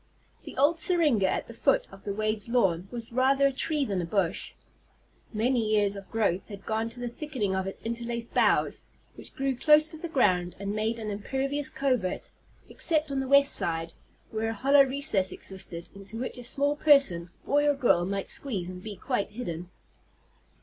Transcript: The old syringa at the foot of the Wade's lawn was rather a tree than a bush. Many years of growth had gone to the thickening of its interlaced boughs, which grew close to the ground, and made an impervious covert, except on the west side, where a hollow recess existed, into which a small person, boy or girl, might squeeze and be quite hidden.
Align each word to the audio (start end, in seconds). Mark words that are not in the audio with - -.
The 0.45 0.57
old 0.57 0.79
syringa 0.79 1.27
at 1.29 1.45
the 1.45 1.53
foot 1.53 1.87
of 1.91 2.05
the 2.05 2.11
Wade's 2.15 2.49
lawn 2.49 2.87
was 2.89 3.13
rather 3.13 3.45
a 3.45 3.51
tree 3.51 3.85
than 3.85 4.01
a 4.01 4.05
bush. 4.05 4.55
Many 5.31 5.63
years 5.63 5.95
of 5.95 6.09
growth 6.09 6.47
had 6.47 6.65
gone 6.65 6.89
to 6.89 6.99
the 6.99 7.07
thickening 7.07 7.55
of 7.55 7.67
its 7.67 7.83
interlaced 7.83 8.33
boughs, 8.33 8.81
which 9.13 9.35
grew 9.35 9.55
close 9.55 9.91
to 9.91 9.97
the 9.99 10.09
ground, 10.09 10.55
and 10.57 10.73
made 10.73 10.97
an 10.97 11.11
impervious 11.11 11.69
covert, 11.69 12.31
except 12.67 13.11
on 13.11 13.19
the 13.19 13.27
west 13.27 13.53
side, 13.53 13.93
where 14.31 14.49
a 14.49 14.53
hollow 14.55 14.81
recess 14.81 15.31
existed, 15.31 15.87
into 15.93 16.17
which 16.17 16.39
a 16.39 16.43
small 16.43 16.75
person, 16.75 17.29
boy 17.45 17.67
or 17.69 17.75
girl, 17.75 18.03
might 18.03 18.27
squeeze 18.27 18.69
and 18.69 18.81
be 18.81 18.95
quite 18.95 19.29
hidden. 19.29 19.69